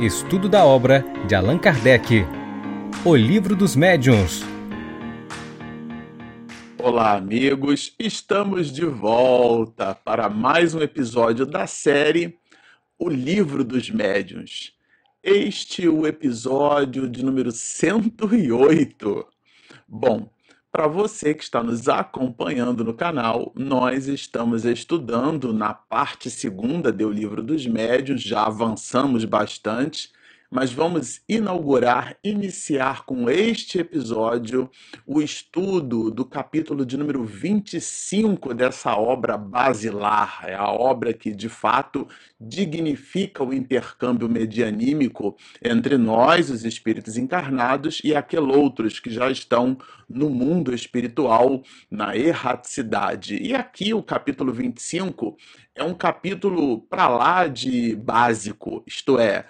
[0.00, 2.26] Estudo da obra de Allan Kardec.
[3.04, 4.42] O Livro dos Médiuns.
[6.76, 7.94] Olá, amigos.
[7.96, 12.36] Estamos de volta para mais um episódio da série
[12.98, 14.74] O Livro dos Médiuns.
[15.22, 19.26] Este é o episódio de número 108.
[19.86, 20.28] Bom,
[20.74, 27.08] para você que está nos acompanhando no canal, nós estamos estudando na parte segunda do
[27.08, 30.10] Livro dos Médios, já avançamos bastante
[30.54, 34.70] mas vamos inaugurar, iniciar com este episódio
[35.04, 40.44] o estudo do capítulo de número 25 dessa obra basilar.
[40.46, 42.06] É a obra que, de fato,
[42.40, 49.76] dignifica o intercâmbio medianímico entre nós, os espíritos encarnados, e aqueles que já estão
[50.08, 53.42] no mundo espiritual, na erraticidade.
[53.42, 55.36] E aqui o capítulo 25
[55.74, 59.46] é um capítulo para lá de básico, isto é,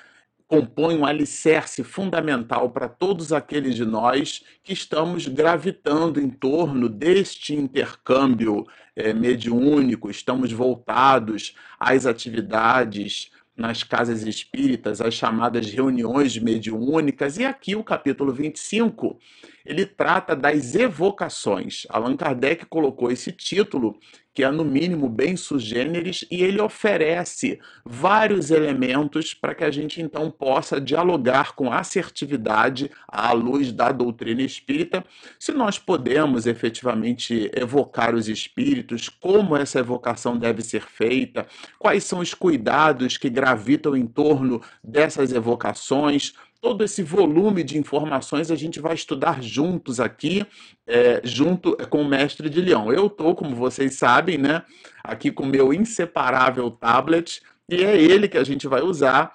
[0.47, 7.55] compõe um alicerce fundamental para todos aqueles de nós que estamos gravitando em torno deste
[7.55, 17.45] intercâmbio é, mediúnico, estamos voltados às atividades nas casas espíritas, as chamadas reuniões mediúnicas, e
[17.45, 19.19] aqui o capítulo 25,
[19.65, 21.87] ele trata das evocações.
[21.89, 23.97] Allan Kardec colocou esse título
[24.35, 30.03] que é no mínimo bem sugêneres, e ele oferece vários elementos para que a gente
[30.03, 35.05] então possa dialogar com assertividade à luz da doutrina espírita,
[35.39, 41.47] se nós podemos efetivamente evocar os espíritos, como essa evocação deve ser feita,
[41.79, 48.51] quais são os cuidados que gravitam em torno dessas evocações, todo esse volume de informações
[48.51, 50.47] a gente vai estudar juntos aqui,
[50.87, 52.91] é, junto com o mestre de Leão.
[52.91, 54.63] Eu estou, como vocês sabem, né,
[55.05, 59.35] aqui com o meu inseparável tablet, e é ele que a gente vai usar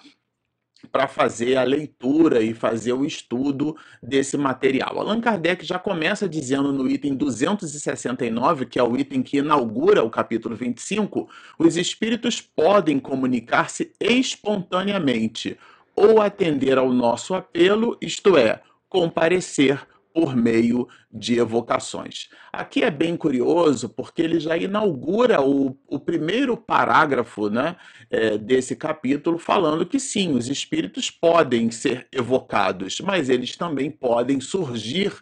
[0.92, 5.00] para fazer a leitura e fazer o estudo desse material.
[5.00, 10.10] Allan Kardec já começa dizendo no item 269, que é o item que inaugura o
[10.10, 11.30] capítulo 25,
[11.60, 15.60] os espíritos podem comunicar-se espontaneamente
[16.00, 22.30] ou atender ao nosso apelo, isto é, comparecer por meio de evocações.
[22.52, 27.76] Aqui é bem curioso porque ele já inaugura o, o primeiro parágrafo né,
[28.10, 34.40] é, desse capítulo falando que sim, os espíritos podem ser evocados, mas eles também podem
[34.40, 35.14] surgir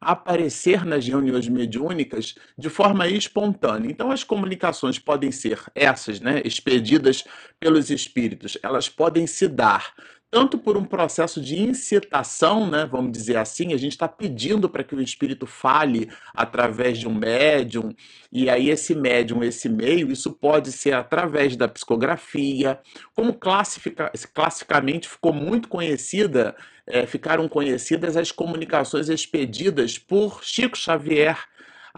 [0.00, 3.90] aparecer nas reuniões mediúnicas de forma espontânea.
[3.90, 7.24] Então, as comunicações podem ser essas, né, expedidas
[7.58, 9.92] pelos espíritos, elas podem se dar
[10.30, 14.84] tanto por um processo de incitação, né, vamos dizer assim, a gente está pedindo para
[14.84, 17.94] que o espírito fale através de um médium,
[18.30, 22.78] e aí esse médium, esse meio, isso pode ser através da psicografia,
[23.14, 26.54] como classifica, classicamente ficou muito conhecida,
[26.86, 31.38] é, ficaram conhecidas as comunicações expedidas por Chico Xavier,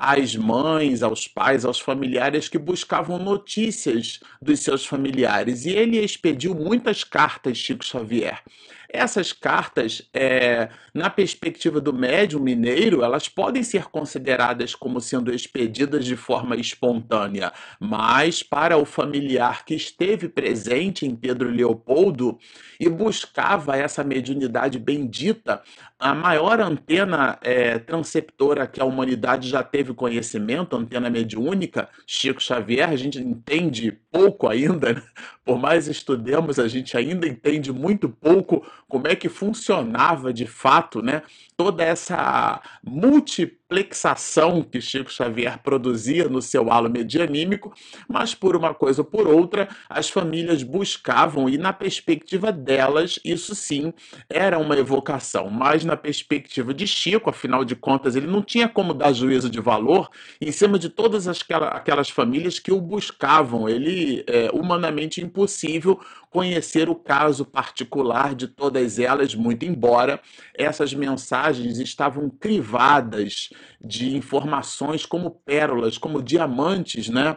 [0.01, 5.67] às mães, aos pais, aos familiares que buscavam notícias dos seus familiares.
[5.67, 8.43] E ele expediu muitas cartas, Chico Xavier.
[8.93, 16.05] Essas cartas, é, na perspectiva do médium mineiro, elas podem ser consideradas como sendo expedidas
[16.05, 22.37] de forma espontânea, mas para o familiar que esteve presente em Pedro Leopoldo
[22.81, 25.63] e buscava essa mediunidade bendita,
[25.99, 32.89] a maior antena é, transceptora que a humanidade já teve conhecimento, antena mediúnica, Chico Xavier,
[32.89, 35.03] a gente entende pouco ainda, né?
[35.45, 41.01] por mais estudemos, a gente ainda entende muito pouco como é que funcionava de fato,
[41.01, 41.23] né?
[41.57, 42.61] Toda essa
[43.71, 47.73] multiplexação que Chico Xavier produzia no seu halo medianímico,
[48.09, 53.55] mas por uma coisa ou por outra, as famílias buscavam, e na perspectiva delas, isso
[53.55, 53.95] sim
[54.29, 58.93] era uma evocação, mas na perspectiva de Chico, afinal de contas, ele não tinha como
[58.93, 60.11] dar juízo de valor
[60.41, 66.95] em cima de todas aquelas famílias que o buscavam, ele é humanamente impossível conhecer o
[66.95, 70.21] caso particular de todas elas, muito embora
[70.55, 73.51] essas mensagens estavam crivadas
[73.81, 77.37] de informações como pérolas, como diamantes, né?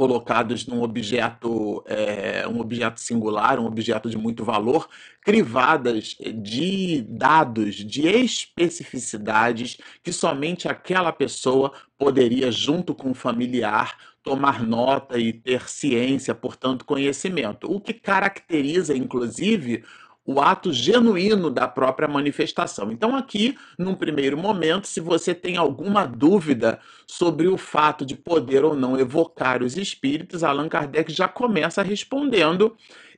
[0.00, 4.88] colocados num objeto, é, um objeto singular, um objeto de muito valor,
[5.20, 14.62] crivadas de dados, de especificidades que somente aquela pessoa poderia, junto com o familiar, tomar
[14.62, 17.70] nota e ter ciência, portanto, conhecimento.
[17.70, 19.84] O que caracteriza, inclusive,
[20.32, 22.92] o ato genuíno da própria manifestação.
[22.92, 28.64] Então, aqui, num primeiro momento, se você tem alguma dúvida sobre o fato de poder
[28.64, 32.76] ou não evocar os espíritos, Allan Kardec já começa respondendo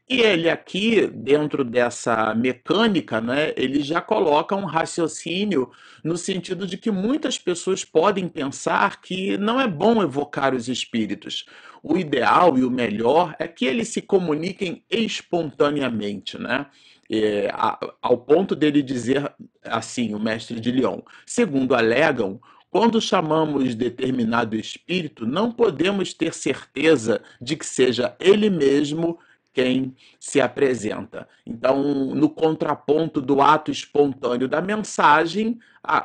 [0.09, 5.71] E ele aqui, dentro dessa mecânica, né, ele já coloca um raciocínio
[6.05, 11.47] no sentido de que muitas pessoas podem pensar que não é bom evocar os espíritos.
[11.83, 16.67] O ideal e o melhor é que eles se comuniquem espontaneamente, né?
[17.15, 17.53] É,
[18.01, 19.31] ao ponto dele dizer
[19.63, 21.01] assim, o mestre de Lyon.
[21.27, 29.19] Segundo alegam, quando chamamos determinado espírito, não podemos ter certeza de que seja ele mesmo
[29.53, 31.29] quem se apresenta.
[31.47, 31.83] Então,
[32.15, 35.59] no contraponto do ato espontâneo da mensagem,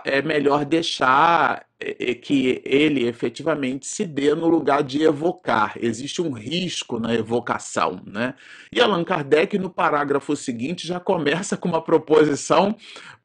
[0.04, 5.74] é melhor deixar é, é, que ele efetivamente se dê no lugar de evocar.
[5.80, 8.02] Existe um risco na evocação.
[8.06, 8.34] Né?
[8.72, 12.76] E Allan Kardec, no parágrafo seguinte, já começa com uma proposição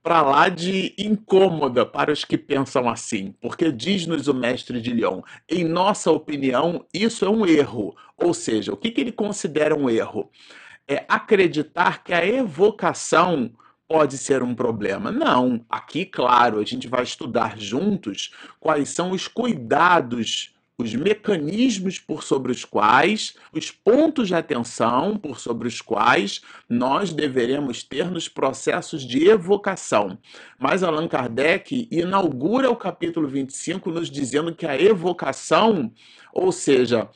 [0.02, 5.22] para lá de incômoda para os que pensam assim, porque diz-nos o mestre de Lyon,
[5.48, 7.94] em nossa opinião, isso é um erro.
[8.16, 10.28] Ou seja, o que, que ele considera um erro?
[10.88, 13.52] É acreditar que a evocação
[13.86, 15.12] pode ser um problema.
[15.12, 22.22] Não, aqui, claro, a gente vai estudar juntos quais são os cuidados os mecanismos por
[22.22, 28.28] sobre os quais, os pontos de atenção por sobre os quais nós deveremos ter nos
[28.28, 30.18] processos de evocação.
[30.58, 35.92] Mas Allan Kardec inaugura o capítulo 25 nos dizendo que a evocação,
[36.32, 37.08] ou seja,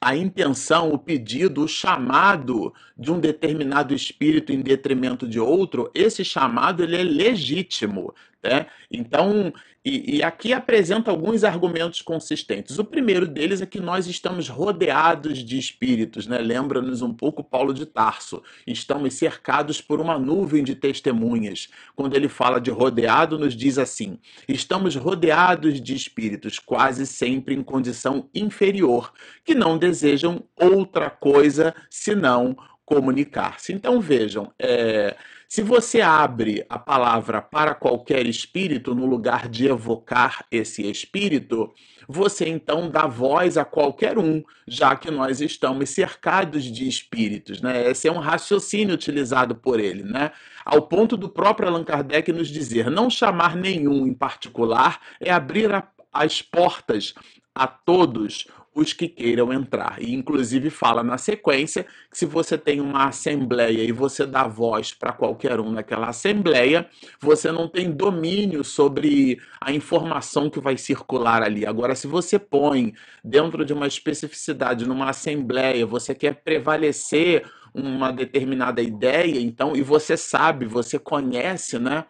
[0.00, 6.24] a intenção, o pedido, o chamado de um determinado espírito em detrimento de outro, esse
[6.24, 8.14] chamado ele é legítimo.
[8.42, 8.66] Né?
[8.88, 9.52] Então,
[9.84, 12.78] e, e, aqui apresenta alguns argumentos consistentes.
[12.78, 16.38] O primeiro deles é que nós estamos rodeados de espíritos, né?
[16.38, 18.42] Lembra-nos um pouco Paulo de Tarso.
[18.66, 21.68] Estamos cercados por uma nuvem de testemunhas.
[21.96, 27.62] Quando ele fala de rodeado, nos diz assim: estamos rodeados de espíritos, quase sempre em
[27.62, 29.12] condição inferior,
[29.44, 32.56] que não desejam outra coisa senão
[32.88, 33.70] comunicar-se.
[33.70, 35.14] Então vejam, é,
[35.46, 41.70] se você abre a palavra para qualquer espírito no lugar de evocar esse espírito,
[42.08, 47.90] você então dá voz a qualquer um, já que nós estamos cercados de espíritos, né?
[47.90, 50.30] Esse é um raciocínio utilizado por ele, né?
[50.64, 55.74] Ao ponto do próprio Allan Kardec nos dizer, não chamar nenhum em particular é abrir
[55.74, 57.12] a, as portas
[57.54, 58.46] a todos
[58.78, 59.96] os que queiram entrar.
[60.00, 64.92] E inclusive fala na sequência que se você tem uma assembleia e você dá voz
[64.92, 66.88] para qualquer um naquela assembleia,
[67.20, 71.66] você não tem domínio sobre a informação que vai circular ali.
[71.66, 72.94] Agora, se você põe
[73.24, 77.44] dentro de uma especificidade numa assembleia, você quer prevalecer
[77.74, 82.04] uma determinada ideia, então, e você sabe, você conhece, né?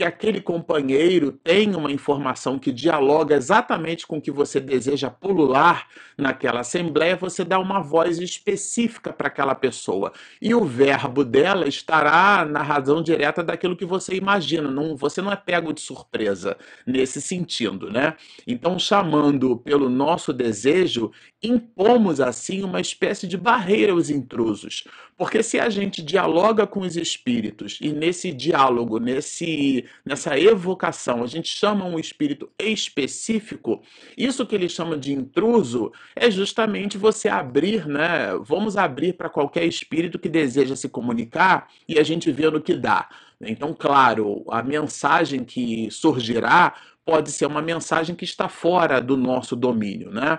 [0.00, 5.86] Que aquele companheiro tem uma informação que dialoga exatamente com o que você deseja pulular
[6.16, 10.10] naquela assembleia, você dá uma voz específica para aquela pessoa.
[10.40, 14.70] E o verbo dela estará na razão direta daquilo que você imagina.
[14.70, 16.56] Não, você não é pego de surpresa
[16.86, 18.16] nesse sentido, né?
[18.46, 24.84] Então, chamando pelo nosso desejo, impomos assim uma espécie de barreira aos intrusos.
[25.16, 31.26] Porque se a gente dialoga com os espíritos e nesse diálogo, nesse nessa evocação, a
[31.26, 33.82] gente chama um espírito específico,
[34.16, 38.34] isso que ele chama de intruso é justamente você abrir, né?
[38.42, 42.74] Vamos abrir para qualquer espírito que deseja se comunicar e a gente vê no que
[42.74, 43.08] dá.
[43.40, 46.74] Então, claro, a mensagem que surgirá
[47.04, 50.38] pode ser uma mensagem que está fora do nosso domínio, né?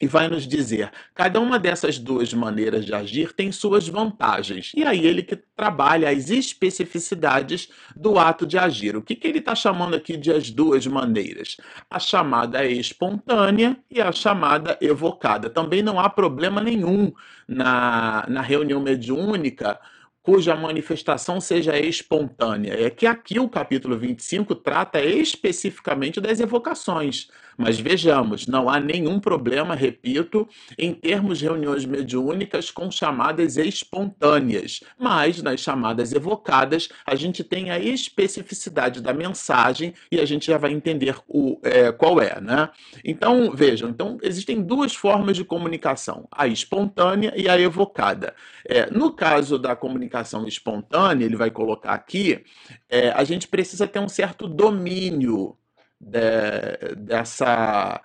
[0.00, 4.72] E vai nos dizer: cada uma dessas duas maneiras de agir tem suas vantagens.
[4.74, 8.96] E aí ele que trabalha as especificidades do ato de agir.
[8.96, 11.56] O que, que ele está chamando aqui de as duas maneiras?
[11.90, 15.48] A chamada espontânea e a chamada evocada.
[15.48, 17.12] Também não há problema nenhum
[17.46, 19.78] na, na reunião mediúnica
[20.22, 22.72] cuja manifestação seja espontânea.
[22.72, 27.28] É que aqui o capítulo 25 trata especificamente das evocações.
[27.56, 34.80] Mas vejamos, não há nenhum problema, repito, em termos reuniões mediúnicas com chamadas espontâneas.
[34.98, 40.58] Mas nas chamadas evocadas, a gente tem a especificidade da mensagem e a gente já
[40.58, 42.70] vai entender o, é, qual é, né?
[43.04, 48.34] Então, vejam, então existem duas formas de comunicação: a espontânea e a evocada.
[48.66, 52.44] É, no caso da comunicação espontânea, ele vai colocar aqui,
[52.88, 55.56] é, a gente precisa ter um certo domínio
[56.04, 58.00] de, dessa,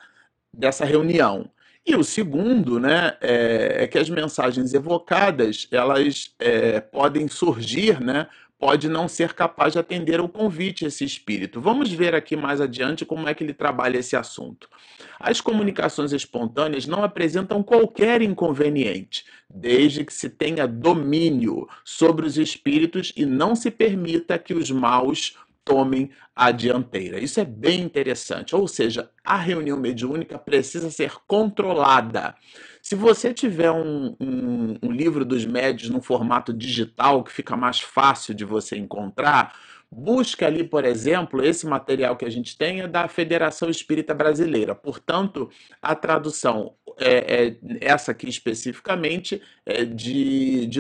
[0.54, 1.50] dessa reunião.
[1.86, 8.28] E o segundo, né, é, é que as mensagens evocadas elas é, podem surgir, né,
[8.60, 11.62] pode não ser capaz de atender ao convite esse espírito.
[11.62, 14.70] Vamos ver aqui mais adiante como é que ele trabalha esse assunto.
[15.18, 23.14] As comunicações espontâneas não apresentam qualquer inconveniente, desde que se tenha domínio sobre os espíritos
[23.16, 27.20] e não se permita que os maus tomem a dianteira.
[27.20, 28.56] Isso é bem interessante.
[28.56, 32.36] Ou seja, a reunião mediúnica precisa ser controlada.
[32.82, 37.80] Se você tiver um, um, um livro dos médios no formato digital, que fica mais
[37.80, 39.54] fácil de você encontrar,
[39.92, 44.76] Busque ali, por exemplo, esse material que a gente tem é da Federação Espírita Brasileira.
[44.76, 45.50] Portanto,
[45.82, 50.80] a tradução, é, é essa aqui especificamente, é de, de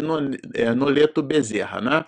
[0.54, 2.06] é, Noleto Bezerra, né?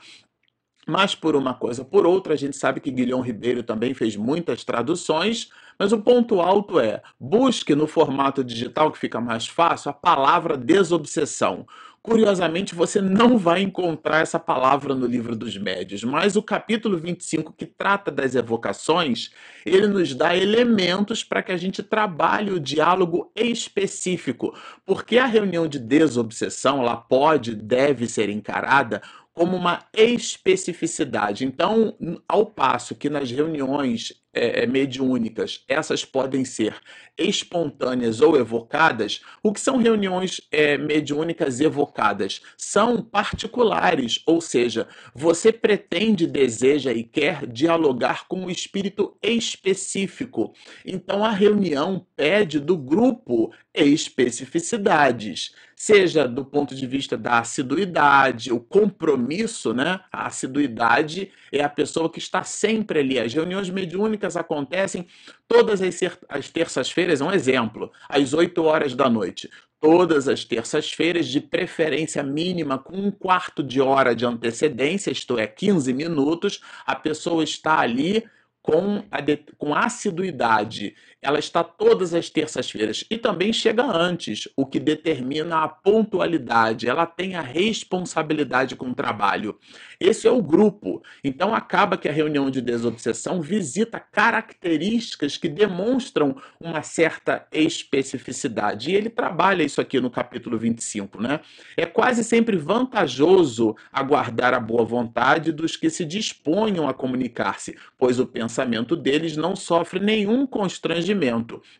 [0.87, 4.63] Mas por uma coisa por outra, a gente sabe que Guilhom Ribeiro também fez muitas
[4.63, 9.93] traduções, mas o ponto alto é: busque no formato digital que fica mais fácil a
[9.93, 11.65] palavra desobsessão.
[12.03, 17.53] Curiosamente, você não vai encontrar essa palavra no livro dos médios, mas o capítulo 25,
[17.53, 19.29] que trata das evocações,
[19.63, 25.67] ele nos dá elementos para que a gente trabalhe o diálogo específico, porque a reunião
[25.67, 28.99] de desobsessão, ela pode, deve ser encarada
[29.33, 31.45] como uma especificidade.
[31.45, 31.95] Então,
[32.27, 36.75] ao passo que nas reuniões é, é, mediúnicas, essas podem ser
[37.17, 39.21] espontâneas ou evocadas.
[39.43, 42.41] O que são reuniões é, mediúnicas evocadas?
[42.57, 50.53] São particulares, ou seja, você pretende, deseja e quer dialogar com um espírito específico.
[50.85, 58.59] Então a reunião pede do grupo especificidades, seja do ponto de vista da assiduidade, o
[58.59, 59.99] compromisso, né?
[60.11, 63.17] A assiduidade é a pessoa que está sempre ali.
[63.17, 65.07] As reuniões mediúnicas acontecem
[65.47, 69.49] todas as, as terças-feiras, é um exemplo, às 8 horas da noite.
[69.79, 75.47] Todas as terças-feiras, de preferência mínima, com um quarto de hora de antecedência, isto é,
[75.47, 78.23] 15 minutos, a pessoa está ali
[78.61, 80.95] com, a de, com assiduidade.
[81.21, 86.87] Ela está todas as terças-feiras e também chega antes, o que determina a pontualidade.
[86.87, 89.57] Ela tem a responsabilidade com o trabalho.
[89.99, 91.03] Esse é o grupo.
[91.23, 98.91] Então acaba que a reunião de desobsessão visita características que demonstram uma certa especificidade.
[98.91, 101.39] E ele trabalha isso aqui no capítulo 25, né?
[101.77, 108.19] É quase sempre vantajoso aguardar a boa vontade dos que se disponham a comunicar-se, pois
[108.19, 111.10] o pensamento pensamento deles não sofre nenhum constrangimento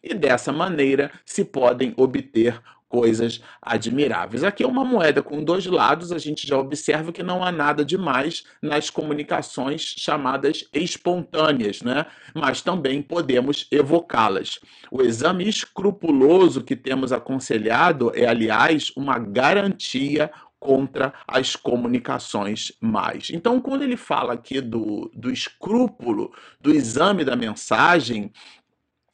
[0.04, 2.62] e dessa maneira se podem obter
[2.92, 4.44] coisas admiráveis.
[4.44, 7.86] Aqui é uma moeda com dois lados, a gente já observa que não há nada
[7.86, 12.06] demais nas comunicações chamadas espontâneas, né?
[12.36, 14.60] mas também podemos evocá-las.
[14.92, 23.32] O exame escrupuloso que temos aconselhado é, aliás, uma garantia contra as comunicações mais.
[23.32, 28.32] Então, quando ele fala aqui do, do escrúpulo, do exame da mensagem,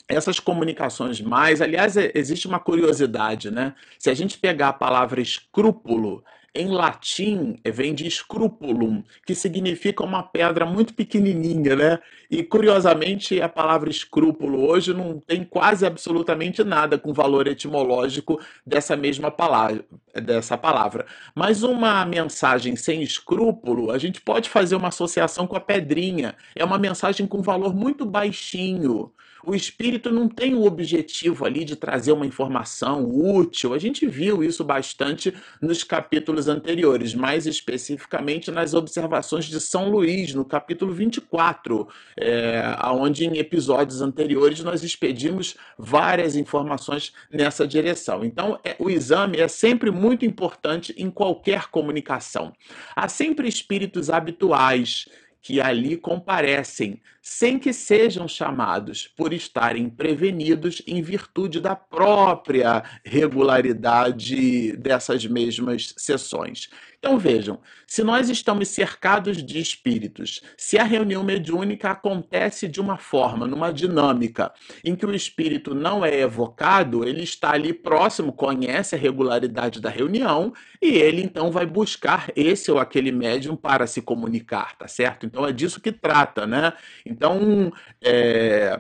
[0.08, 3.74] essas comunicações mais, aliás, existe uma curiosidade, né?
[4.00, 6.24] Se a gente pegar a palavra escrúpulo,
[6.58, 12.00] em latim vem de scrupulum, que significa uma pedra muito pequenininha, né?
[12.32, 18.96] E curiosamente a palavra escrúpulo hoje não tem quase absolutamente nada com valor etimológico dessa
[18.98, 19.86] mesma palavra,
[20.16, 21.06] dessa palavra.
[21.36, 26.36] Mas uma mensagem sem escrúpulo, a gente pode fazer uma associação com a pedrinha.
[26.56, 29.12] É uma mensagem com valor muito baixinho.
[29.48, 33.74] O espírito não tem o objetivo ali de trazer uma informação útil.
[33.74, 40.34] A gente viu isso bastante nos capítulos anteriores, mais especificamente nas observações de São Luís,
[40.34, 41.88] no capítulo 24,
[42.18, 48.26] é, onde em episódios anteriores nós expedimos várias informações nessa direção.
[48.26, 52.52] Então, é, o exame é sempre muito importante em qualquer comunicação.
[52.94, 55.06] Há sempre espíritos habituais
[55.48, 57.00] que ali comparecem,
[57.30, 66.70] sem que sejam chamados, por estarem prevenidos em virtude da própria regularidade dessas mesmas sessões.
[67.00, 72.98] Então vejam, se nós estamos cercados de espíritos, se a reunião mediúnica acontece de uma
[72.98, 74.52] forma, numa dinâmica,
[74.84, 79.90] em que o espírito não é evocado, ele está ali próximo, conhece a regularidade da
[79.90, 85.26] reunião e ele então vai buscar esse ou aquele médium para se comunicar, tá certo?
[85.26, 86.74] Então é disso que trata, né?
[87.18, 88.80] Então, é,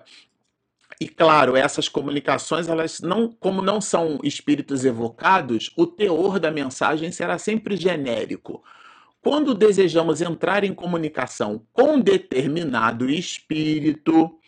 [1.01, 7.11] e claro, essas comunicações, elas não, como não são espíritos evocados, o teor da mensagem
[7.11, 8.63] será sempre genérico.
[9.19, 14.39] Quando desejamos entrar em comunicação com determinado espírito,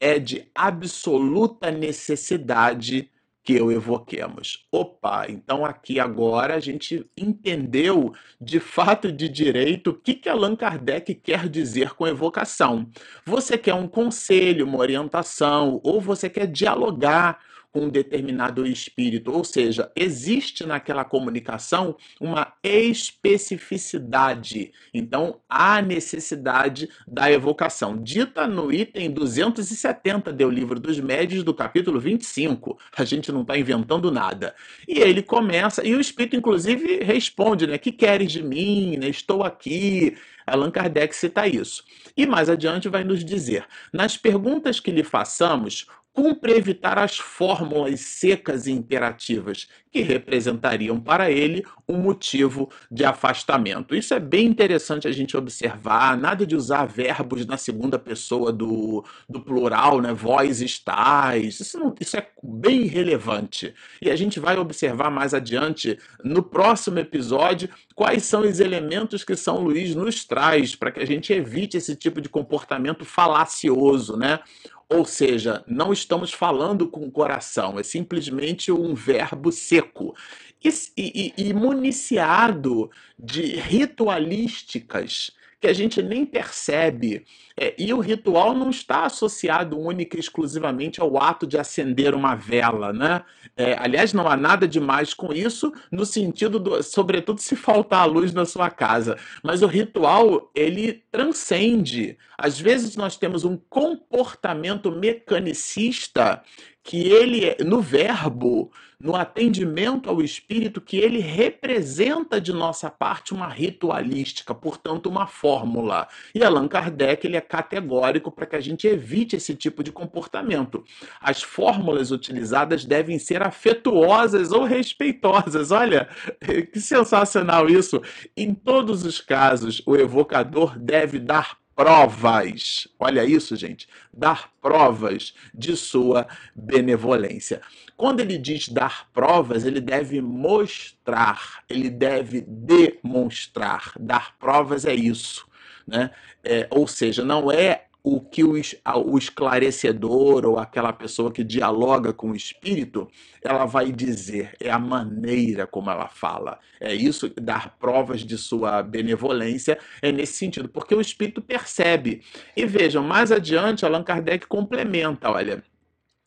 [0.00, 3.08] é de absoluta necessidade
[3.46, 4.66] que o evoquemos.
[4.72, 10.56] Opa, então aqui agora a gente entendeu de fato de direito o que, que Allan
[10.56, 12.90] Kardec quer dizer com evocação.
[13.24, 17.38] Você quer um conselho, uma orientação, ou você quer dialogar
[17.76, 24.72] um determinado espírito, ou seja, existe naquela comunicação uma especificidade.
[24.92, 28.02] Então, há necessidade da evocação.
[28.02, 32.78] Dita no item 270 do Livro dos Médios, do capítulo 25.
[32.96, 34.54] A gente não está inventando nada.
[34.88, 37.76] E ele começa, e o espírito, inclusive, responde, né?
[37.78, 38.96] Que queres de mim?
[38.96, 39.08] Né?
[39.08, 40.16] Estou aqui.
[40.46, 41.82] Allan Kardec cita isso.
[42.16, 48.00] E mais adiante vai nos dizer: nas perguntas que lhe façamos, cumpre evitar as fórmulas
[48.00, 53.94] secas e imperativas, que representariam para ele um motivo de afastamento.
[53.94, 59.04] Isso é bem interessante a gente observar, nada de usar verbos na segunda pessoa do,
[59.28, 60.12] do plural, né?
[60.12, 63.74] vós estáis, isso, não, isso é bem relevante.
[64.00, 69.36] E a gente vai observar mais adiante, no próximo episódio, quais são os elementos que
[69.36, 74.40] São Luís nos traz para que a gente evite esse tipo de comportamento falacioso, né?
[74.88, 80.14] Ou seja, não estamos falando com o coração, é simplesmente um verbo seco.
[80.62, 87.24] E, e, e municiado de ritualísticas que a gente nem percebe.
[87.58, 92.34] É, e o ritual não está associado única e exclusivamente ao ato de acender uma
[92.34, 93.24] vela, né?
[93.56, 98.04] É, aliás, não há nada demais com isso, no sentido do, sobretudo se faltar a
[98.04, 99.16] luz na sua casa.
[99.42, 102.18] Mas o ritual ele transcende.
[102.36, 106.42] Às vezes nós temos um comportamento mecanicista
[106.86, 113.48] que ele, no verbo, no atendimento ao espírito, que ele representa de nossa parte uma
[113.48, 116.06] ritualística, portanto, uma fórmula.
[116.34, 120.84] E Allan Kardec ele é categórico para que a gente evite esse tipo de comportamento.
[121.20, 125.70] As fórmulas utilizadas devem ser afetuosas ou respeitosas.
[125.70, 126.08] Olha,
[126.72, 128.02] que sensacional isso!
[128.36, 132.88] Em todos os casos, o evocador deve dar provas.
[132.98, 133.86] Olha isso, gente.
[134.12, 137.60] Dar provas de sua benevolência.
[137.96, 143.92] Quando ele diz dar provas, ele deve mostrar, ele deve demonstrar.
[144.00, 145.46] Dar provas é isso.
[145.86, 146.10] Né?
[146.42, 152.12] É, ou seja, não é o que o, o esclarecedor ou aquela pessoa que dialoga
[152.12, 153.10] com o espírito,
[153.42, 156.60] ela vai dizer, é a maneira como ela fala.
[156.80, 162.22] É isso, dar provas de sua benevolência é nesse sentido, porque o espírito percebe.
[162.56, 165.64] E vejam, mais adiante, Allan Kardec complementa, olha,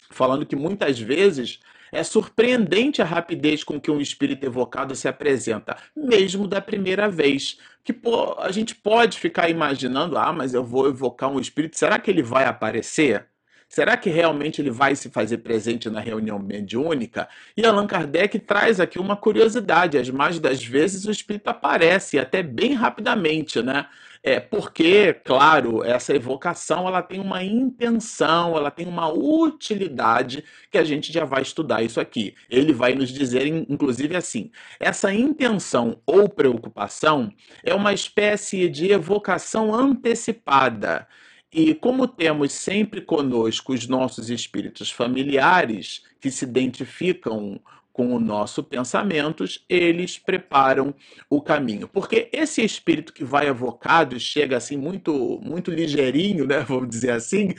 [0.09, 5.77] falando que muitas vezes é surpreendente a rapidez com que um espírito evocado se apresenta,
[5.95, 7.57] mesmo da primeira vez.
[7.83, 11.97] Que pô, a gente pode ficar imaginando, ah, mas eu vou evocar um espírito, será
[11.99, 13.25] que ele vai aparecer?
[13.69, 17.29] Será que realmente ele vai se fazer presente na reunião mediúnica?
[17.55, 22.41] E Allan Kardec traz aqui uma curiosidade: as mais das vezes o espírito aparece, até
[22.41, 23.85] bem rapidamente, né?
[24.29, 30.83] É porque, claro, essa evocação ela tem uma intenção, ela tem uma utilidade que a
[30.83, 32.35] gente já vai estudar isso aqui.
[32.47, 39.73] Ele vai nos dizer, inclusive, assim: essa intenção ou preocupação é uma espécie de evocação
[39.73, 41.07] antecipada.
[41.51, 47.59] E como temos sempre conosco os nossos espíritos familiares que se identificam
[47.99, 50.95] com o nosso pensamentos, eles preparam
[51.29, 51.85] o caminho.
[51.85, 57.53] Porque esse espírito que vai evocado chega assim muito muito ligeirinho, né, vamos dizer assim,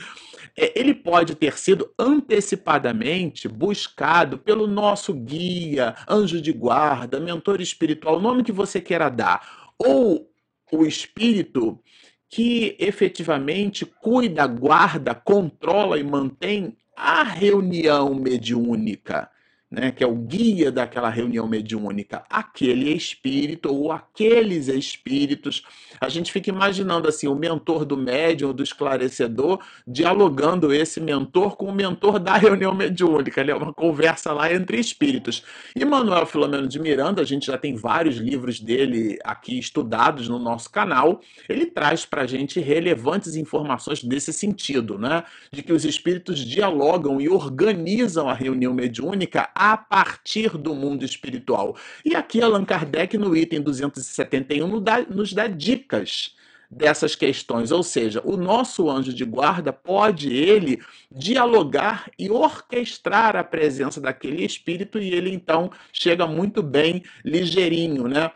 [0.57, 8.17] é, ele pode ter sido antecipadamente buscado pelo nosso guia, anjo de guarda, mentor espiritual,
[8.17, 10.27] o nome que você queira dar, ou
[10.71, 11.79] o espírito
[12.27, 19.29] que efetivamente cuida, guarda, controla e mantém a reunião mediúnica
[19.71, 25.63] né, que é o guia daquela reunião mediúnica, aquele espírito ou aqueles espíritos.
[26.01, 31.67] A gente fica imaginando assim, o mentor do médium, do esclarecedor, dialogando esse mentor com
[31.67, 33.39] o mentor da reunião mediúnica.
[33.41, 35.43] É uma conversa lá entre espíritos.
[35.73, 40.37] E Manuel Filomeno de Miranda, a gente já tem vários livros dele aqui estudados no
[40.37, 41.21] nosso canal.
[41.47, 45.23] Ele traz para a gente relevantes informações nesse sentido, né?
[45.51, 51.77] De que os espíritos dialogam e organizam a reunião mediúnica a partir do mundo espiritual.
[52.03, 56.35] E aqui Allan Kardec, no item 271, nos dá, nos dá dicas
[56.69, 63.43] dessas questões, ou seja, o nosso anjo de guarda pode ele dialogar e orquestrar a
[63.43, 68.31] presença daquele espírito e ele então chega muito bem ligeirinho, né?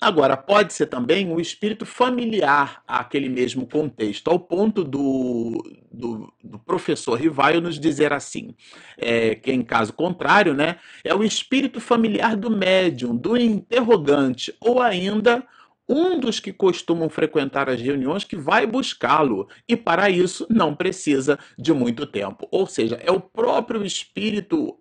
[0.00, 6.58] Agora, pode ser também um espírito familiar àquele mesmo contexto, ao ponto do, do, do
[6.58, 8.54] professor Rivaio nos dizer assim,
[8.98, 14.82] é, que em caso contrário, né, é o espírito familiar do médium, do interrogante, ou
[14.82, 15.46] ainda
[15.88, 21.38] um dos que costumam frequentar as reuniões que vai buscá-lo e para isso não precisa
[21.58, 22.48] de muito tempo.
[22.50, 24.78] Ou seja, é o próprio espírito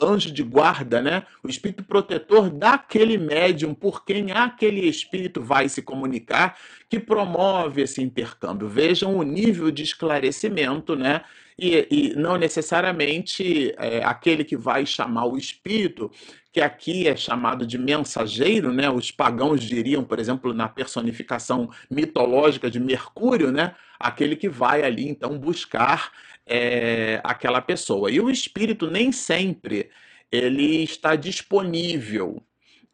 [0.00, 1.24] anjo de guarda, né?
[1.42, 6.56] O espírito protetor daquele médium por quem aquele espírito vai se comunicar
[6.88, 8.68] que promove esse intercâmbio.
[8.68, 11.22] Vejam o nível de esclarecimento, né?
[11.58, 16.08] E, e não necessariamente é, aquele que vai chamar o espírito
[16.58, 18.90] que aqui é chamado de mensageiro, né?
[18.90, 23.76] Os pagãos diriam, por exemplo, na personificação mitológica de Mercúrio, né?
[23.98, 26.10] Aquele que vai ali então buscar
[26.44, 28.10] é, aquela pessoa.
[28.10, 29.88] E o espírito nem sempre
[30.32, 32.42] ele está disponível.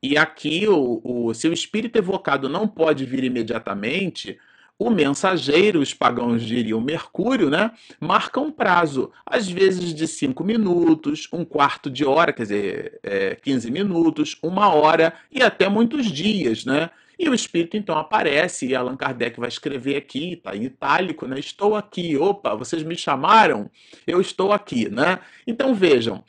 [0.02, 4.38] E aqui, o, o, se o espírito evocado não pode vir imediatamente,
[4.78, 7.70] o mensageiro, os pagãos diriam Mercúrio, né?
[8.00, 13.36] Marca um prazo, às vezes de cinco minutos, um quarto de hora, quer dizer, é,
[13.36, 16.90] 15 minutos, uma hora e até muitos dias, né?
[17.16, 21.38] E o espírito então aparece, e Allan Kardec vai escrever aqui, está em itálico, né?
[21.38, 23.70] Estou aqui, opa, vocês me chamaram?
[24.04, 25.20] Eu estou aqui, né?
[25.46, 26.24] Então vejam,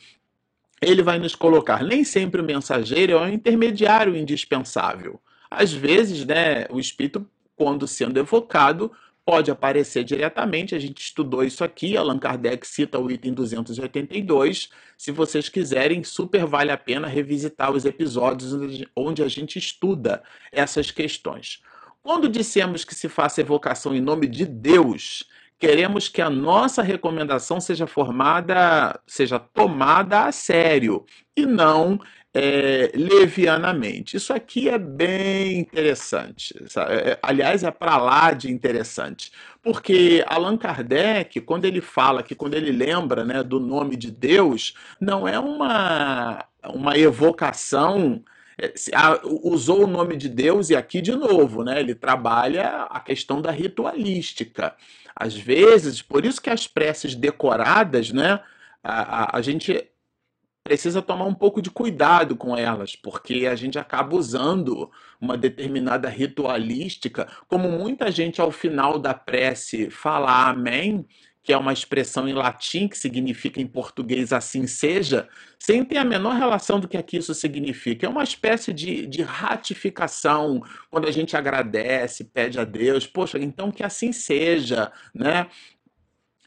[0.80, 5.20] ele vai nos colocar, nem sempre o mensageiro é o intermediário indispensável.
[5.50, 8.92] Às vezes, né, o espírito quando sendo evocado,
[9.26, 10.76] pode aparecer diretamente.
[10.76, 14.70] A gente estudou isso aqui, Allan Kardec cita o item 282.
[14.98, 18.54] Se vocês quiserem, super vale a pena revisitar os episódios
[18.96, 21.62] onde a gente estuda essas questões.
[22.04, 25.24] Quando dissemos que se faça evocação em nome de Deus,
[25.58, 31.04] queremos que a nossa recomendação seja formada, seja tomada a sério
[31.36, 32.00] e não
[32.38, 34.18] é, levianamente.
[34.18, 36.54] Isso aqui é bem interessante.
[36.76, 39.32] É, é, aliás, é para lá de interessante.
[39.64, 44.74] Porque Allan Kardec, quando ele fala que quando ele lembra né, do nome de Deus,
[45.00, 48.22] não é uma, uma evocação.
[48.62, 48.74] É,
[49.24, 51.80] usou o nome de Deus e aqui de novo, né?
[51.80, 54.76] Ele trabalha a questão da ritualística.
[55.16, 58.42] Às vezes, por isso que as preces decoradas, né?
[58.84, 59.90] A, a, a gente
[60.66, 64.90] precisa tomar um pouco de cuidado com elas, porque a gente acaba usando
[65.22, 71.06] uma determinada ritualística, como muita gente ao final da prece fala amém,
[71.44, 76.04] que é uma expressão em latim que significa em português assim seja, sem ter a
[76.04, 78.08] menor relação do que aqui isso significa.
[78.08, 83.70] É uma espécie de, de ratificação, quando a gente agradece, pede a Deus, poxa, então
[83.70, 85.46] que assim seja, né?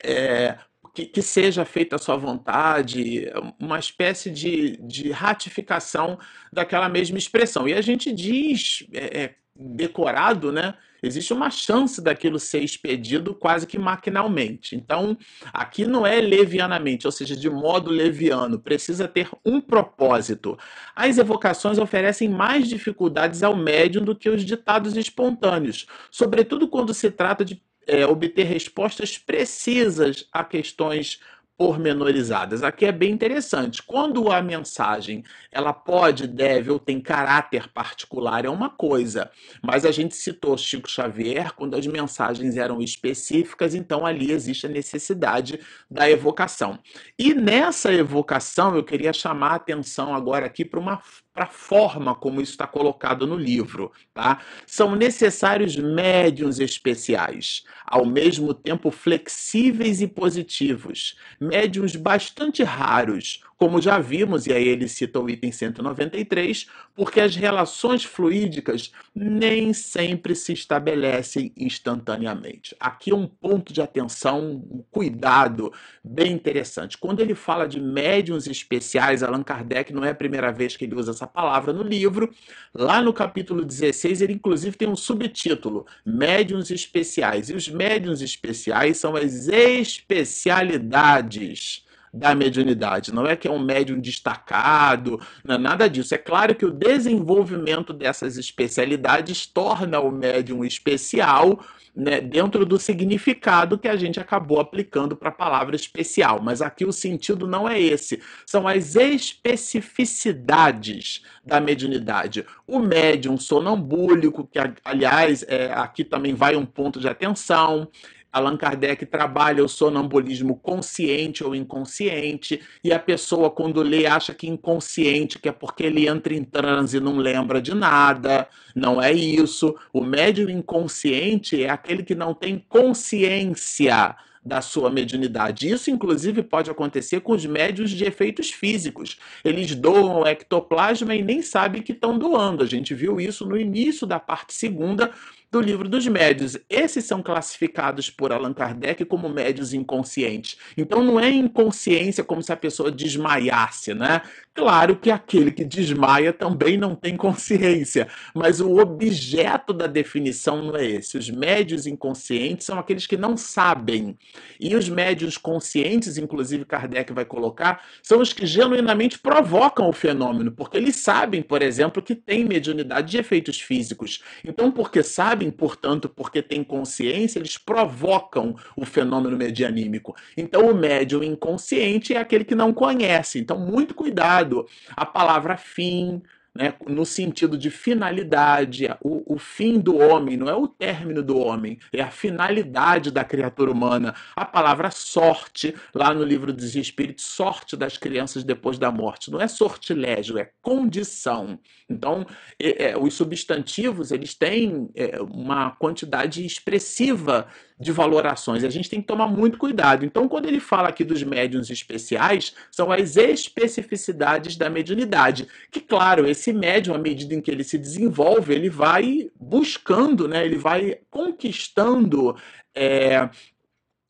[0.02, 0.58] É,
[0.98, 3.30] que, que, seja feita a sua vontade,
[3.60, 6.18] uma espécie de, de ratificação
[6.52, 7.68] daquela mesma expressão.
[7.68, 10.74] E a gente diz, é, é, decorado, né?
[11.00, 14.74] Existe uma chance daquilo ser expedido quase que maquinalmente.
[14.74, 15.16] Então,
[15.52, 20.58] aqui não é levianamente, ou seja, de modo leviano, precisa ter um propósito.
[20.96, 27.12] As evocações oferecem mais dificuldades ao médium do que os ditados espontâneos, sobretudo quando se
[27.12, 31.18] trata de é, obter respostas precisas a questões
[31.58, 32.62] pormenorizadas.
[32.62, 33.82] Aqui é bem interessante.
[33.82, 39.28] Quando a mensagem ela pode, deve ou tem caráter particular é uma coisa,
[39.60, 44.70] mas a gente citou Chico Xavier quando as mensagens eram específicas, então ali existe a
[44.70, 45.58] necessidade
[45.90, 46.78] da evocação.
[47.18, 51.02] E nessa evocação eu queria chamar a atenção agora aqui para uma
[51.38, 53.92] para a forma como isso está colocado no livro.
[54.12, 54.40] Tá?
[54.66, 63.98] São necessários médiums especiais, ao mesmo tempo flexíveis e positivos, médiums bastante raros, como já
[63.98, 70.52] vimos, e aí ele cita o item 193, porque as relações fluídicas nem sempre se
[70.52, 72.76] estabelecem instantaneamente.
[72.78, 75.72] Aqui um ponto de atenção, um cuidado
[76.04, 76.96] bem interessante.
[76.96, 80.94] Quando ele fala de médiums especiais, Allan Kardec não é a primeira vez que ele
[80.94, 82.32] usa essa palavra no livro.
[82.72, 87.50] Lá no capítulo 16, ele inclusive tem um subtítulo: Médiums especiais.
[87.50, 93.12] E os médiums especiais são as especialidades da mediunidade.
[93.12, 96.14] Não é que é um médium destacado, não é nada disso.
[96.14, 101.58] É claro que o desenvolvimento dessas especialidades torna o médium especial
[101.98, 106.40] né, dentro do significado que a gente acabou aplicando para a palavra especial.
[106.40, 108.22] Mas aqui o sentido não é esse.
[108.46, 112.46] São as especificidades da mediunidade.
[112.68, 117.88] O médium sonambúlico, que aliás é, aqui também vai um ponto de atenção,
[118.32, 124.46] Allan Kardec trabalha o sonambulismo consciente ou inconsciente, e a pessoa, quando lê, acha que
[124.46, 128.48] inconsciente, que é porque ele entra em transe e não lembra de nada.
[128.74, 129.74] Não é isso.
[129.92, 134.14] O médium inconsciente é aquele que não tem consciência
[134.44, 135.68] da sua mediunidade.
[135.68, 139.18] Isso, inclusive, pode acontecer com os médios de efeitos físicos.
[139.44, 142.62] Eles doam ectoplasma e nem sabem que estão doando.
[142.62, 145.12] A gente viu isso no início da parte segunda
[145.50, 146.58] do livro dos médios.
[146.68, 150.58] Esses são classificados por Allan Kardec como médios inconscientes.
[150.76, 154.22] Então não é inconsciência como se a pessoa desmaiasse, né?
[154.58, 160.74] Claro que aquele que desmaia também não tem consciência, mas o objeto da definição não
[160.74, 161.16] é esse.
[161.16, 164.18] Os médios inconscientes são aqueles que não sabem.
[164.58, 170.50] E os médios conscientes, inclusive Kardec vai colocar, são os que genuinamente provocam o fenômeno,
[170.50, 174.22] porque eles sabem, por exemplo, que tem mediunidade de efeitos físicos.
[174.44, 180.14] Então, porque sabem, portanto, porque têm consciência, eles provocam o fenômeno medianímico.
[180.36, 183.38] Então, o médium inconsciente é aquele que não conhece.
[183.38, 186.22] Então, muito cuidado a palavra fim,
[186.58, 191.38] né, no sentido de finalidade, o, o, fim do homem, não é o término do
[191.38, 194.12] homem, é a finalidade da criatura humana.
[194.34, 199.40] A palavra sorte, lá no livro dos Espíritos, sorte das crianças depois da morte, não
[199.40, 201.60] é sortilégio, é condição.
[201.88, 202.26] Então,
[202.60, 207.46] é, é, os substantivos, eles têm é, uma quantidade expressiva
[207.78, 208.64] de valorações.
[208.64, 210.04] A gente tem que tomar muito cuidado.
[210.04, 215.46] Então, quando ele fala aqui dos médiums especiais, são as especificidades da mediunidade.
[215.70, 220.44] Que, claro, esse médium, à medida em que ele se desenvolve, ele vai buscando, né?
[220.44, 222.34] ele vai conquistando.
[222.74, 223.28] É,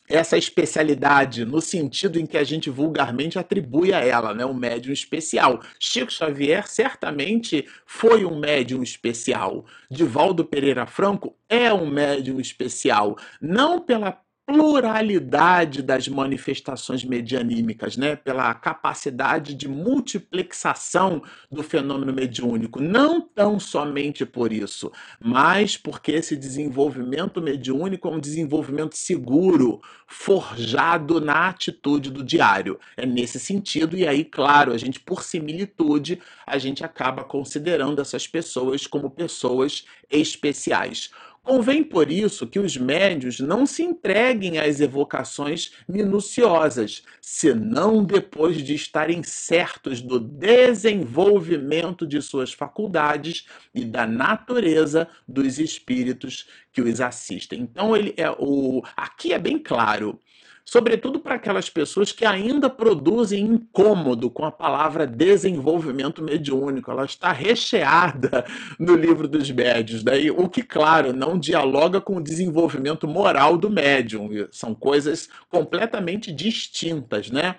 [0.08, 4.92] essa especialidade no sentido em que a gente vulgarmente atribui a ela, né, um médium
[4.92, 5.60] especial.
[5.78, 9.64] Chico Xavier certamente foi um médium especial.
[9.90, 14.12] Divaldo Pereira Franco é um médium especial, não pela
[14.48, 18.16] pluralidade das manifestações medianímicas, né?
[18.16, 22.80] pela capacidade de multiplexação do fenômeno mediúnico.
[22.80, 31.20] Não tão somente por isso, mas porque esse desenvolvimento mediúnico é um desenvolvimento seguro, forjado
[31.20, 32.80] na atitude do diário.
[32.96, 38.26] É nesse sentido, e aí, claro, a gente, por similitude, a gente acaba considerando essas
[38.26, 41.10] pessoas como pessoas especiais.
[41.48, 48.74] Convém, por isso, que os médios não se entreguem às evocações minuciosas, senão depois de
[48.74, 57.62] estarem certos do desenvolvimento de suas faculdades e da natureza dos espíritos que os assistem.
[57.62, 60.20] Então, ele é o aqui é bem claro
[60.68, 66.90] sobretudo para aquelas pessoas que ainda produzem incômodo com a palavra desenvolvimento mediúnico.
[66.90, 68.44] Ela está recheada
[68.78, 73.70] no livro dos médios, daí o que, claro, não dialoga com o desenvolvimento moral do
[73.70, 74.28] médium.
[74.50, 77.54] São coisas completamente distintas, né?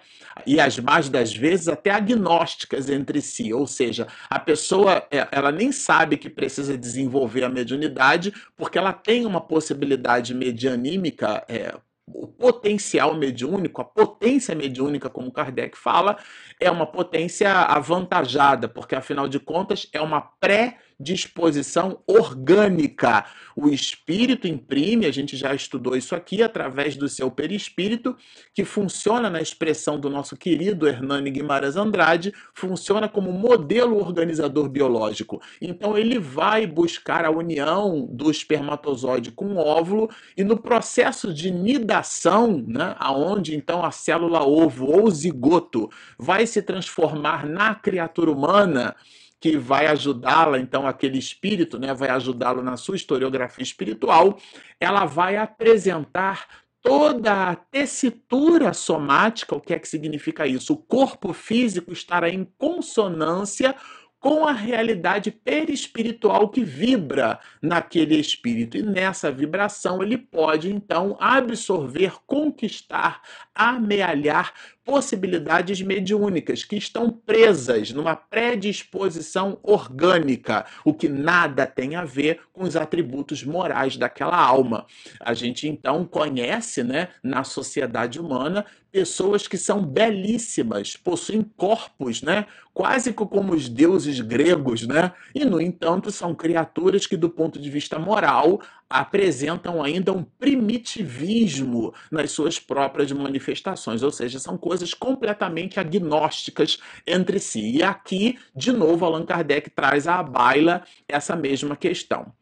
[0.45, 5.51] E as mais das vezes até agnósticas entre si, ou seja, a pessoa é, ela
[5.51, 11.73] nem sabe que precisa desenvolver a mediunidade porque ela tem uma possibilidade medianímica é,
[12.13, 16.17] o potencial mediúnico, a potência mediúnica, como Kardec fala,
[16.59, 23.25] é uma potência avantajada, porque afinal de contas é uma pré disposição orgânica.
[23.55, 28.15] O espírito imprime, a gente já estudou isso aqui, através do seu perispírito,
[28.53, 35.41] que funciona na expressão do nosso querido Hernani Guimarães Andrade, funciona como modelo organizador biológico.
[35.61, 41.49] Então ele vai buscar a união do espermatozoide com o óvulo e no processo de
[41.49, 48.95] nidação, né, aonde então a célula ovo ou zigoto vai se transformar na criatura humana,
[49.39, 54.37] que vai ajudá-la, então, aquele espírito, né, vai ajudá-lo na sua historiografia espiritual,
[54.79, 56.45] ela vai apresentar
[56.81, 60.73] toda a tessitura somática, o que é que significa isso?
[60.73, 63.75] O corpo físico estará em consonância
[64.19, 68.77] com a realidade perispiritual que vibra naquele espírito.
[68.77, 73.21] E nessa vibração ele pode então absorver, conquistar,
[73.59, 74.53] amealhar
[74.85, 82.63] possibilidades mediúnicas que estão presas numa predisposição orgânica, o que nada tem a ver com
[82.63, 84.87] os atributos morais daquela alma.
[85.19, 92.47] A gente então conhece, né, na sociedade humana, pessoas que são belíssimas, possuem corpos, né,
[92.73, 95.11] quase como os deuses gregos, né?
[95.35, 101.93] E no entanto são criaturas que do ponto de vista moral apresentam ainda um primitivismo
[102.11, 107.77] nas suas próprias manifestações, ou seja, são coisas completamente agnósticas entre si.
[107.77, 112.33] E aqui, de novo, Allan Kardec traz à baila essa mesma questão.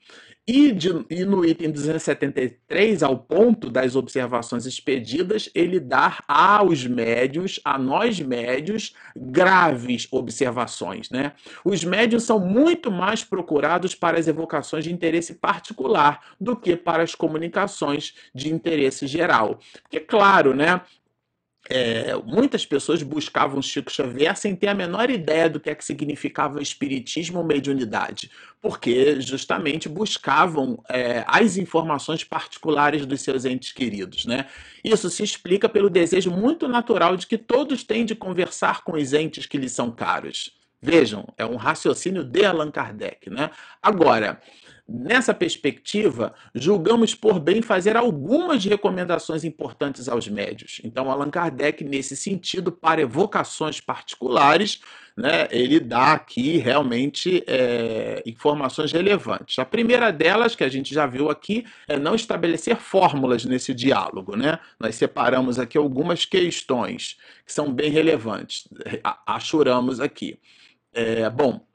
[0.47, 7.59] E, de, e, no item 273, ao ponto das observações expedidas, ele dá aos médios,
[7.65, 11.09] a nós médios, graves observações.
[11.09, 11.33] Né?
[11.65, 17.03] Os médios são muito mais procurados para as evocações de interesse particular do que para
[17.03, 19.59] as comunicações de interesse geral.
[19.83, 20.79] Porque, claro, né,
[21.69, 25.83] é, muitas pessoas buscavam Chico Xavier sem ter a menor ideia do que é que
[25.83, 34.25] significava espiritismo ou mediunidade, porque justamente buscavam é, as informações particulares dos seus entes queridos.
[34.25, 34.47] Né?
[34.83, 39.13] Isso se explica pelo desejo muito natural de que todos têm de conversar com os
[39.13, 40.55] entes que lhes são caros.
[40.81, 43.29] Vejam, é um raciocínio de Allan Kardec.
[43.29, 43.49] Né?
[43.81, 44.39] Agora,
[44.89, 50.79] Nessa perspectiva, julgamos por bem fazer algumas recomendações importantes aos médios.
[50.81, 54.79] Então, Allan Kardec, nesse sentido, para evocações particulares,
[55.17, 59.59] né, ele dá aqui realmente é, informações relevantes.
[59.59, 64.37] A primeira delas, que a gente já viu aqui, é não estabelecer fórmulas nesse diálogo.
[64.37, 64.57] Né?
[64.79, 68.69] Nós separamos aqui algumas questões que são bem relevantes,
[69.25, 70.39] achuramos aqui.
[70.93, 71.67] É, bom,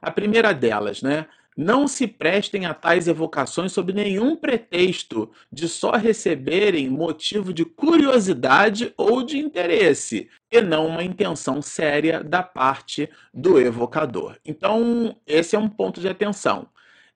[0.00, 1.26] a primeira delas, né?
[1.56, 8.92] Não se prestem a tais evocações sob nenhum pretexto de só receberem motivo de curiosidade
[8.96, 14.36] ou de interesse, e não uma intenção séria da parte do evocador.
[14.44, 16.68] Então, esse é um ponto de atenção.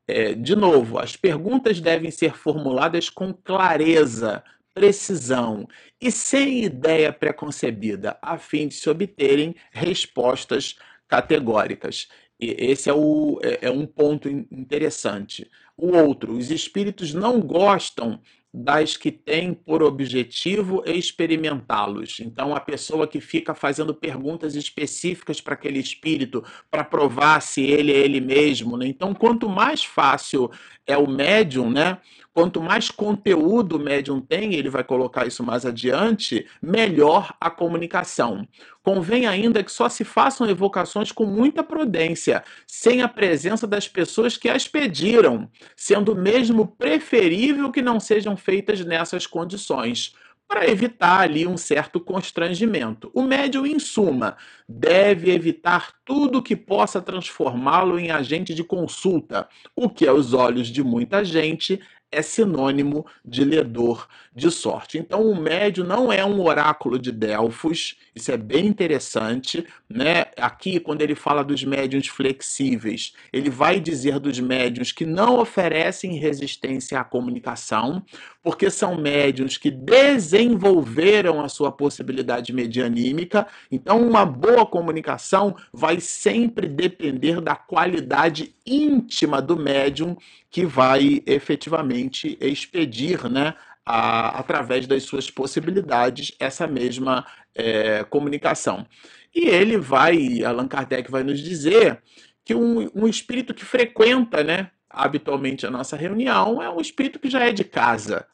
[0.08, 5.68] É, de novo, as perguntas devem ser formuladas com clareza, precisão
[6.00, 10.76] e sem ideia preconcebida, a fim de se obterem respostas
[11.06, 12.08] categóricas.
[12.40, 15.50] Esse é, o, é, é um ponto interessante.
[15.76, 18.20] O outro, os espíritos não gostam
[18.52, 22.18] das que têm por objetivo experimentá-los.
[22.18, 27.92] Então, a pessoa que fica fazendo perguntas específicas para aquele espírito, para provar se ele
[27.92, 28.76] é ele mesmo.
[28.76, 28.88] Né?
[28.88, 30.50] Então, quanto mais fácil
[30.84, 31.98] é o médium, né?
[32.32, 38.46] Quanto mais conteúdo o médium tem, ele vai colocar isso mais adiante, melhor a comunicação.
[38.84, 44.36] Convém ainda que só se façam evocações com muita prudência, sem a presença das pessoas
[44.36, 50.14] que as pediram, sendo mesmo preferível que não sejam feitas nessas condições
[50.50, 53.08] para evitar ali um certo constrangimento.
[53.14, 54.36] O médium, em suma,
[54.68, 60.82] deve evitar tudo que possa transformá-lo em agente de consulta, o que aos olhos de
[60.82, 61.80] muita gente
[62.12, 64.98] é sinônimo de ledor de sorte.
[64.98, 70.26] Então, o médio não é um oráculo de Delfos, isso é bem interessante, né?
[70.36, 76.18] Aqui, quando ele fala dos médiuns flexíveis, ele vai dizer dos médiuns que não oferecem
[76.18, 78.04] resistência à comunicação,
[78.42, 83.46] porque são médiuns que desenvolveram a sua possibilidade medianímica.
[83.70, 90.16] Então, uma boa comunicação vai sempre depender da qualidade íntima do médium
[90.50, 93.54] que vai efetivamente expedir, né,
[93.86, 98.86] a, através das suas possibilidades, essa mesma é, comunicação.
[99.34, 102.02] E ele vai, Allan Kardec vai nos dizer
[102.44, 107.30] que um, um espírito que frequenta, né, habitualmente a nossa reunião é um espírito que
[107.30, 108.26] já é de casa.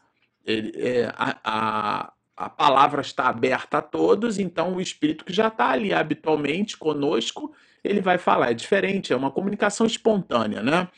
[0.45, 5.49] Ele, é, a, a, a palavra está aberta a todos, então o espírito que já
[5.49, 7.53] está ali habitualmente conosco,
[7.85, 8.53] ele vai falar.
[8.53, 10.89] É diferente, é uma comunicação espontânea, né?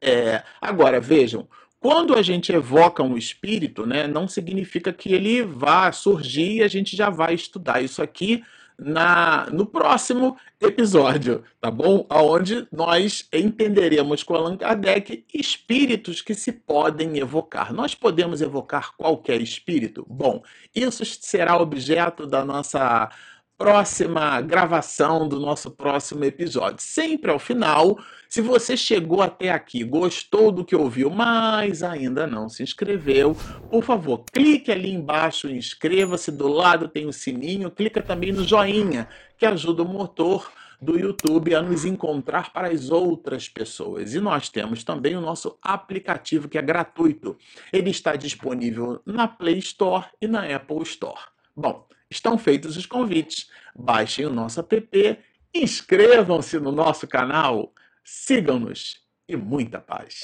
[0.00, 1.48] É, agora, vejam,
[1.80, 6.68] quando a gente evoca um espírito, né, não significa que ele vá surgir e a
[6.68, 8.42] gente já vai estudar isso aqui
[8.78, 12.06] na no próximo episódio, tá bom?
[12.10, 17.72] Onde nós entenderemos com Allan Kardec espíritos que se podem evocar.
[17.72, 20.04] Nós podemos evocar qualquer espírito?
[20.08, 20.42] Bom,
[20.74, 23.10] isso será objeto da nossa
[23.58, 26.78] próxima gravação do nosso próximo episódio.
[26.80, 32.48] Sempre ao final, se você chegou até aqui, gostou do que ouviu, mas ainda não
[32.48, 33.34] se inscreveu,
[33.70, 39.08] por favor, clique ali embaixo, inscreva-se, do lado tem o sininho, clica também no joinha,
[39.38, 44.14] que ajuda o motor do YouTube a nos encontrar para as outras pessoas.
[44.14, 47.36] E nós temos também o nosso aplicativo que é gratuito.
[47.72, 51.20] Ele está disponível na Play Store e na Apple Store.
[51.56, 53.50] Bom, Estão feitos os convites.
[53.74, 55.18] Baixem o nosso app,
[55.54, 57.72] inscrevam-se no nosso canal,
[58.04, 60.20] sigam-nos e muita paz.